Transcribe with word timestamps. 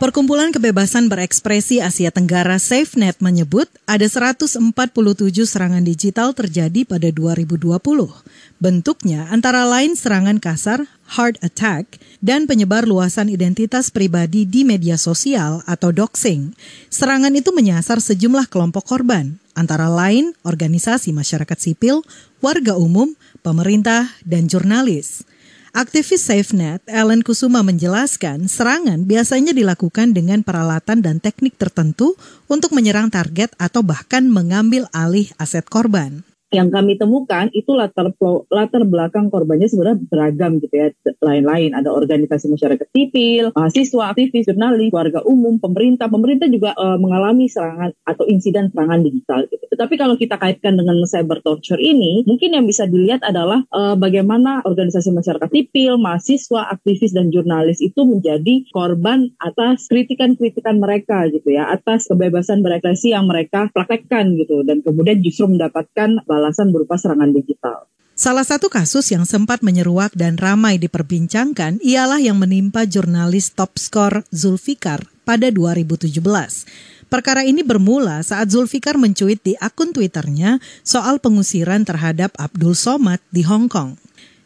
Perkumpulan 0.00 0.48
Kebebasan 0.48 1.12
Berekspresi 1.12 1.84
Asia 1.84 2.08
Tenggara 2.08 2.56
SafeNet 2.56 3.20
menyebut 3.20 3.68
ada 3.84 4.04
147 4.08 4.56
serangan 5.44 5.84
digital 5.84 6.32
terjadi 6.32 6.88
pada 6.88 7.12
2020. 7.12 7.76
Bentuknya 8.56 9.28
antara 9.28 9.68
lain 9.68 9.92
serangan 9.92 10.40
kasar, 10.40 10.88
hard 11.04 11.36
attack, 11.44 12.00
dan 12.24 12.48
penyebar 12.48 12.88
luasan 12.88 13.28
identitas 13.28 13.92
pribadi 13.92 14.48
di 14.48 14.64
media 14.64 14.96
sosial 14.96 15.60
atau 15.68 15.92
doxing. 15.92 16.56
Serangan 16.88 17.36
itu 17.36 17.52
menyasar 17.52 18.00
sejumlah 18.00 18.48
kelompok 18.48 18.88
korban, 18.88 19.36
antara 19.52 19.86
lain 19.92 20.32
organisasi 20.42 21.12
masyarakat 21.12 21.58
sipil, 21.60 22.00
warga 22.42 22.76
umum, 22.76 23.14
pemerintah, 23.44 24.08
dan 24.24 24.48
jurnalis. 24.48 25.22
Aktivis 25.76 26.24
SafeNet, 26.24 26.80
Ellen 26.88 27.20
Kusuma 27.20 27.60
menjelaskan 27.60 28.48
serangan 28.48 29.04
biasanya 29.04 29.52
dilakukan 29.52 30.16
dengan 30.16 30.40
peralatan 30.40 31.04
dan 31.04 31.20
teknik 31.20 31.60
tertentu 31.60 32.16
untuk 32.48 32.72
menyerang 32.72 33.12
target 33.12 33.52
atau 33.60 33.84
bahkan 33.84 34.24
mengambil 34.24 34.88
alih 34.96 35.28
aset 35.36 35.66
korban 35.68 36.24
yang 36.54 36.70
kami 36.70 36.94
temukan 36.94 37.50
itu 37.50 37.74
latar 37.74 38.14
latar 38.48 38.82
belakang 38.86 39.26
korbannya 39.28 39.66
sebenarnya 39.66 39.98
beragam 40.06 40.62
gitu 40.62 40.74
ya 40.74 40.88
lain-lain. 41.18 41.74
Ada 41.74 41.90
organisasi 41.90 42.46
masyarakat 42.46 42.86
sipil 42.94 43.50
mahasiswa 43.50 44.14
aktivis 44.14 44.46
jurnalis 44.46 44.94
warga 44.94 45.20
umum 45.26 45.58
pemerintah. 45.58 46.06
Pemerintah 46.06 46.46
juga 46.46 46.72
uh, 46.78 46.94
mengalami 46.94 47.50
serangan 47.50 47.90
atau 48.06 48.24
insiden 48.30 48.70
serangan 48.70 49.02
digital 49.02 49.50
gitu. 49.50 49.64
Tetapi 49.74 49.94
kalau 49.98 50.14
kita 50.14 50.38
kaitkan 50.38 50.78
dengan 50.78 51.02
cyber 51.10 51.42
torture 51.42 51.82
ini 51.82 52.22
mungkin 52.24 52.54
yang 52.54 52.64
bisa 52.64 52.86
dilihat 52.86 53.26
adalah 53.26 53.66
uh, 53.74 53.98
bagaimana 53.98 54.62
organisasi 54.62 55.10
masyarakat 55.10 55.50
sipil 55.50 55.98
mahasiswa 55.98 56.70
aktivis 56.70 57.10
dan 57.10 57.34
jurnalis 57.34 57.82
itu 57.82 58.06
menjadi 58.06 58.62
korban 58.70 59.34
atas 59.42 59.90
kritikan-kritikan 59.90 60.78
mereka 60.78 61.26
gitu 61.32 61.50
ya 61.50 61.66
atas 61.66 62.06
kebebasan 62.06 62.62
berekspresi 62.62 63.10
yang 63.10 63.26
mereka 63.26 63.66
praktekkan 63.74 64.38
gitu. 64.38 64.62
Dan 64.62 64.84
kemudian 64.84 65.18
justru 65.24 65.50
mendapatkan 65.50 66.22
balasan 66.44 66.68
berupa 66.76 67.00
serangan 67.00 67.32
digital. 67.32 67.88
Salah 68.12 68.44
satu 68.44 68.68
kasus 68.68 69.08
yang 69.10 69.24
sempat 69.24 69.64
menyeruak 69.64 70.12
dan 70.12 70.36
ramai 70.36 70.76
diperbincangkan 70.76 71.80
ialah 71.80 72.20
yang 72.20 72.36
menimpa 72.36 72.84
jurnalis 72.84 73.50
top 73.56 73.80
skor 73.80 74.22
Zulfikar 74.28 75.08
pada 75.24 75.48
2017. 75.48 76.12
Perkara 77.10 77.42
ini 77.42 77.64
bermula 77.66 78.22
saat 78.22 78.52
Zulfikar 78.52 79.00
mencuit 79.00 79.42
di 79.42 79.58
akun 79.58 79.90
Twitternya 79.90 80.62
soal 80.86 81.18
pengusiran 81.18 81.82
terhadap 81.82 82.36
Abdul 82.38 82.76
Somad 82.78 83.18
di 83.34 83.42
Hong 83.42 83.66
Kong. 83.66 83.98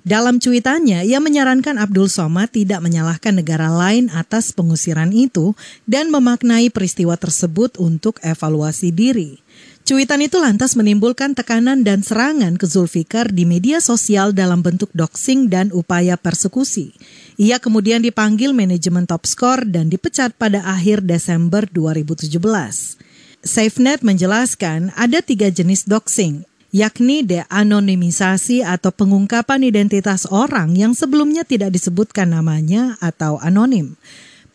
Dalam 0.08 0.40
cuitannya, 0.40 1.04
ia 1.04 1.20
menyarankan 1.20 1.76
Abdul 1.76 2.08
Somad 2.08 2.56
tidak 2.56 2.80
menyalahkan 2.80 3.36
negara 3.36 3.68
lain 3.68 4.08
atas 4.16 4.56
pengusiran 4.56 5.12
itu 5.12 5.52
dan 5.84 6.08
memaknai 6.08 6.72
peristiwa 6.72 7.20
tersebut 7.20 7.76
untuk 7.76 8.16
evaluasi 8.24 8.88
diri. 8.88 9.44
Cuitan 9.88 10.20
itu 10.20 10.36
lantas 10.36 10.76
menimbulkan 10.76 11.32
tekanan 11.32 11.80
dan 11.80 12.04
serangan 12.04 12.60
ke 12.60 12.68
Zulfikar 12.68 13.32
di 13.32 13.48
media 13.48 13.80
sosial 13.80 14.36
dalam 14.36 14.60
bentuk 14.60 14.92
doxing 14.92 15.48
dan 15.48 15.72
upaya 15.72 16.20
persekusi. 16.20 16.92
Ia 17.40 17.56
kemudian 17.56 18.04
dipanggil 18.04 18.52
manajemen 18.52 19.08
top 19.08 19.24
score 19.24 19.64
dan 19.64 19.88
dipecat 19.88 20.36
pada 20.36 20.60
akhir 20.60 21.08
Desember 21.08 21.64
2017. 21.72 22.36
SafeNet 23.40 24.04
menjelaskan 24.04 24.92
ada 24.92 25.24
tiga 25.24 25.48
jenis 25.48 25.88
doxing, 25.88 26.44
yakni 26.68 27.24
de-anonimisasi 27.24 28.60
atau 28.68 28.92
pengungkapan 28.92 29.72
identitas 29.72 30.28
orang 30.28 30.76
yang 30.76 30.92
sebelumnya 30.92 31.48
tidak 31.48 31.72
disebutkan 31.72 32.36
namanya 32.36 33.00
atau 33.00 33.40
anonim. 33.40 33.96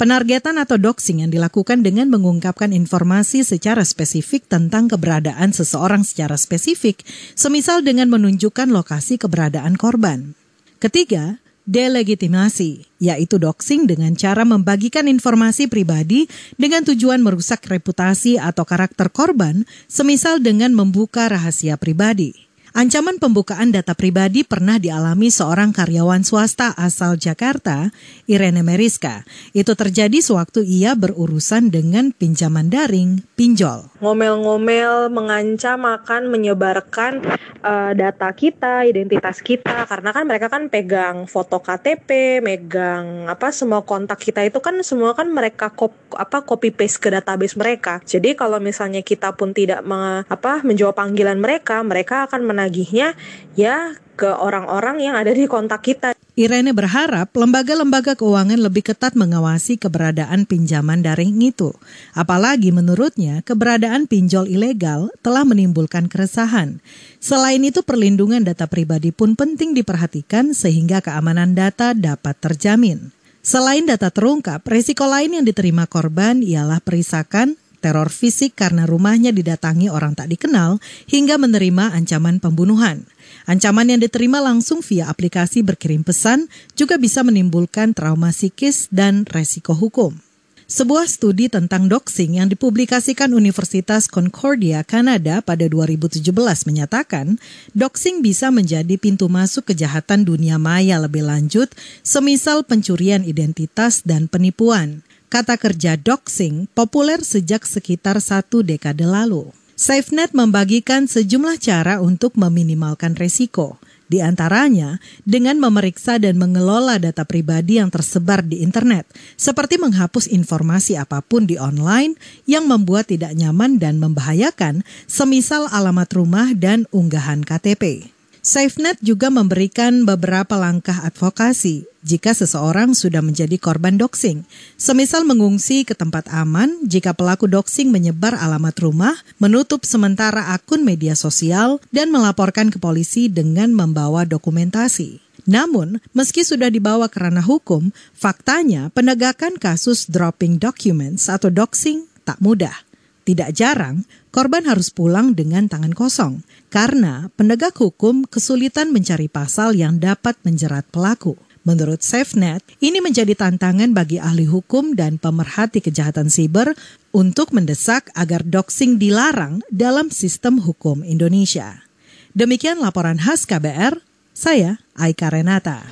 Penargetan 0.04 0.60
atau 0.60 0.76
doxing 0.76 1.24
yang 1.24 1.32
dilakukan 1.32 1.80
dengan 1.80 2.12
mengungkapkan 2.12 2.76
informasi 2.76 3.40
secara 3.40 3.88
spesifik 3.88 4.44
tentang 4.52 4.92
keberadaan 4.92 5.56
seseorang 5.56 6.04
secara 6.04 6.36
spesifik, 6.36 7.08
semisal 7.40 7.80
dengan 7.80 8.12
menunjukkan 8.12 8.68
lokasi 8.68 9.16
keberadaan 9.16 9.80
korban. 9.80 10.36
Ketiga, 10.84 11.40
delegitimasi, 11.64 12.84
yaitu 13.00 13.40
doxing 13.40 13.88
dengan 13.88 14.12
cara 14.20 14.44
membagikan 14.44 15.08
informasi 15.08 15.72
pribadi 15.72 16.28
dengan 16.60 16.84
tujuan 16.84 17.24
merusak 17.24 17.64
reputasi 17.64 18.36
atau 18.36 18.68
karakter 18.68 19.08
korban, 19.08 19.64
semisal 19.88 20.44
dengan 20.44 20.76
membuka 20.76 21.32
rahasia 21.32 21.80
pribadi. 21.80 22.52
Ancaman 22.74 23.22
pembukaan 23.22 23.70
data 23.70 23.94
pribadi 23.94 24.42
pernah 24.42 24.82
dialami 24.82 25.30
seorang 25.30 25.70
karyawan 25.70 26.26
swasta 26.26 26.74
asal 26.74 27.22
Jakarta, 27.22 27.94
Irene 28.26 28.66
Meriska. 28.66 29.30
Itu 29.54 29.78
terjadi 29.78 30.18
sewaktu 30.18 30.66
ia 30.66 30.98
berurusan 30.98 31.70
dengan 31.70 32.10
pinjaman 32.10 32.74
daring, 32.74 33.22
pinjol. 33.38 33.94
Ngomel-ngomel, 34.02 35.14
mengancam 35.14 35.86
akan 35.86 36.34
menyebarkan 36.34 37.22
uh, 37.62 37.94
data 37.94 38.34
kita, 38.34 38.90
identitas 38.90 39.46
kita, 39.46 39.86
karena 39.86 40.10
kan 40.10 40.26
mereka 40.26 40.50
kan 40.50 40.66
pegang 40.66 41.30
foto 41.30 41.62
KTP, 41.62 42.42
megang 42.42 43.30
apa 43.30 43.54
semua 43.54 43.86
kontak 43.86 44.18
kita 44.18 44.42
itu 44.50 44.58
kan 44.58 44.82
semua 44.82 45.14
kan 45.14 45.30
mereka 45.30 45.70
kop, 45.70 45.94
apa 46.18 46.42
copy 46.42 46.74
paste 46.74 46.98
ke 46.98 47.14
database 47.14 47.54
mereka. 47.54 48.02
Jadi 48.02 48.34
kalau 48.34 48.58
misalnya 48.58 49.06
kita 49.06 49.38
pun 49.38 49.54
tidak 49.54 49.86
me, 49.86 50.26
apa 50.26 50.66
menjawab 50.66 50.98
panggilan 50.98 51.38
mereka, 51.38 51.78
mereka 51.86 52.26
akan 52.26 52.42
menang 52.42 52.63
menagihnya 52.64 53.20
ya 53.60 54.00
ke 54.16 54.32
orang-orang 54.32 55.04
yang 55.04 55.20
ada 55.20 55.36
di 55.36 55.44
kontak 55.52 55.84
kita. 55.84 56.16
Irene 56.34 56.72
berharap 56.74 57.30
lembaga-lembaga 57.36 58.18
keuangan 58.18 58.58
lebih 58.58 58.90
ketat 58.90 59.14
mengawasi 59.14 59.78
keberadaan 59.78 60.50
pinjaman 60.50 61.04
daring 61.06 61.38
itu. 61.44 61.76
Apalagi 62.16 62.74
menurutnya 62.74 63.46
keberadaan 63.46 64.10
pinjol 64.10 64.50
ilegal 64.50 65.14
telah 65.22 65.46
menimbulkan 65.46 66.10
keresahan. 66.10 66.82
Selain 67.22 67.62
itu 67.62 67.86
perlindungan 67.86 68.42
data 68.42 68.66
pribadi 68.66 69.14
pun 69.14 69.38
penting 69.38 69.78
diperhatikan 69.78 70.56
sehingga 70.56 71.04
keamanan 71.06 71.54
data 71.54 71.94
dapat 71.94 72.34
terjamin. 72.42 73.14
Selain 73.44 73.84
data 73.84 74.08
terungkap, 74.08 74.64
risiko 74.66 75.04
lain 75.04 75.36
yang 75.36 75.46
diterima 75.46 75.84
korban 75.84 76.40
ialah 76.40 76.80
perisakan, 76.80 77.60
teror 77.84 78.08
fisik 78.08 78.56
karena 78.56 78.88
rumahnya 78.88 79.36
didatangi 79.36 79.92
orang 79.92 80.16
tak 80.16 80.32
dikenal, 80.32 80.80
hingga 81.12 81.36
menerima 81.36 81.92
ancaman 81.92 82.40
pembunuhan. 82.40 83.04
Ancaman 83.44 83.92
yang 83.92 84.00
diterima 84.00 84.40
langsung 84.40 84.80
via 84.80 85.12
aplikasi 85.12 85.60
berkirim 85.68 86.08
pesan 86.08 86.48
juga 86.80 86.96
bisa 86.96 87.28
menimbulkan 87.28 87.92
trauma 87.92 88.32
psikis 88.32 88.88
dan 88.88 89.28
resiko 89.28 89.76
hukum. 89.76 90.16
Sebuah 90.64 91.06
studi 91.06 91.52
tentang 91.52 91.86
doxing 91.92 92.40
yang 92.42 92.50
dipublikasikan 92.50 93.36
Universitas 93.36 94.10
Concordia, 94.10 94.82
Kanada 94.82 95.44
pada 95.44 95.68
2017 95.70 96.24
menyatakan, 96.66 97.38
doxing 97.78 98.26
bisa 98.26 98.50
menjadi 98.50 98.98
pintu 98.98 99.28
masuk 99.30 99.70
kejahatan 99.70 100.26
dunia 100.26 100.58
maya 100.58 100.98
lebih 100.98 101.30
lanjut, 101.30 101.70
semisal 102.02 102.64
pencurian 102.66 103.28
identitas 103.28 104.02
dan 104.08 104.32
penipuan. 104.32 105.06
Kata 105.34 105.58
kerja 105.58 105.98
doxing 105.98 106.70
populer 106.78 107.18
sejak 107.26 107.66
sekitar 107.66 108.22
satu 108.22 108.62
dekade 108.62 109.02
lalu. 109.02 109.50
SafeNet 109.74 110.30
membagikan 110.38 111.10
sejumlah 111.10 111.58
cara 111.58 111.98
untuk 112.06 112.38
meminimalkan 112.38 113.18
resiko. 113.18 113.82
Di 114.06 114.22
antaranya 114.22 115.02
dengan 115.26 115.58
memeriksa 115.58 116.22
dan 116.22 116.38
mengelola 116.38 117.02
data 117.02 117.26
pribadi 117.26 117.82
yang 117.82 117.90
tersebar 117.90 118.46
di 118.46 118.62
internet, 118.62 119.10
seperti 119.34 119.82
menghapus 119.82 120.30
informasi 120.30 121.02
apa 121.02 121.26
pun 121.26 121.50
di 121.50 121.58
online 121.58 122.14
yang 122.46 122.70
membuat 122.70 123.10
tidak 123.10 123.34
nyaman 123.34 123.82
dan 123.82 123.98
membahayakan, 123.98 124.86
semisal 125.10 125.66
alamat 125.74 126.14
rumah 126.14 126.54
dan 126.54 126.86
unggahan 126.94 127.42
KTP. 127.42 128.13
SafeNet 128.44 129.00
juga 129.00 129.32
memberikan 129.32 130.04
beberapa 130.04 130.60
langkah 130.60 131.00
advokasi 131.08 131.88
jika 132.04 132.36
seseorang 132.36 132.92
sudah 132.92 133.24
menjadi 133.24 133.56
korban 133.56 133.96
doxing. 133.96 134.44
Semisal 134.76 135.24
mengungsi 135.24 135.88
ke 135.88 135.96
tempat 135.96 136.28
aman 136.28 136.76
jika 136.84 137.16
pelaku 137.16 137.48
doxing 137.48 137.88
menyebar 137.88 138.36
alamat 138.36 138.76
rumah, 138.84 139.16
menutup 139.40 139.88
sementara 139.88 140.52
akun 140.52 140.84
media 140.84 141.16
sosial, 141.16 141.80
dan 141.96 142.12
melaporkan 142.12 142.68
ke 142.68 142.84
polisi 142.84 143.32
dengan 143.32 143.72
membawa 143.72 144.28
dokumentasi. 144.28 145.24
Namun, 145.48 146.04
meski 146.12 146.44
sudah 146.44 146.68
dibawa 146.68 147.08
ke 147.08 147.24
ranah 147.24 147.48
hukum, 147.48 147.96
faktanya 148.12 148.92
penegakan 148.92 149.56
kasus 149.56 150.12
dropping 150.12 150.60
documents 150.60 151.32
atau 151.32 151.48
doxing 151.48 152.12
tak 152.28 152.44
mudah. 152.44 152.76
Tidak 153.24 153.56
jarang, 153.56 154.04
korban 154.36 154.68
harus 154.68 154.92
pulang 154.92 155.32
dengan 155.32 155.72
tangan 155.72 155.96
kosong 155.96 156.44
karena 156.68 157.32
penegak 157.40 157.80
hukum 157.80 158.28
kesulitan 158.28 158.92
mencari 158.92 159.32
pasal 159.32 159.72
yang 159.80 159.96
dapat 159.96 160.36
menjerat 160.44 160.84
pelaku. 160.92 161.40
Menurut 161.64 162.04
SafeNet, 162.04 162.60
ini 162.84 163.00
menjadi 163.00 163.32
tantangan 163.40 163.96
bagi 163.96 164.20
ahli 164.20 164.44
hukum 164.44 165.00
dan 165.00 165.16
pemerhati 165.16 165.80
kejahatan 165.80 166.28
siber 166.28 166.76
untuk 167.16 167.56
mendesak 167.56 168.12
agar 168.20 168.44
doxing 168.44 169.00
dilarang 169.00 169.64
dalam 169.72 170.12
sistem 170.12 170.60
hukum 170.60 171.08
Indonesia. 171.08 171.88
Demikian 172.36 172.84
laporan 172.84 173.16
khas 173.16 173.48
KBR, 173.48 173.96
Saya 174.36 174.84
Aika 175.00 175.32
Renata. 175.32 175.88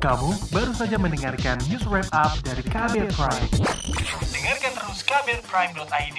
Kamu 0.00 0.36
baru 0.52 0.72
saja 0.72 0.96
mendengarkan 0.96 1.60
news 1.68 1.84
wrap 1.84 2.08
up 2.12 2.36
dari 2.40 2.64
Kabel 2.64 3.08
Prime. 3.12 3.48
Dengarkan 4.32 4.72
terus 4.76 5.00
kabelprime.id, 5.04 6.18